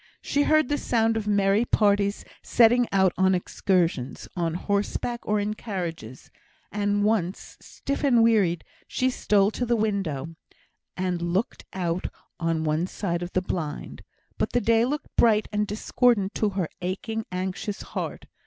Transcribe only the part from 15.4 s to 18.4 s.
and discordant to her aching, anxious heart.